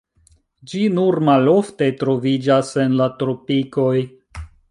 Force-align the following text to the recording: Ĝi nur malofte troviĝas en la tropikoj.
Ĝi 0.69 0.79
nur 0.93 1.17
malofte 1.27 1.91
troviĝas 2.01 2.73
en 2.87 2.97
la 3.03 3.09
tropikoj. 3.23 3.95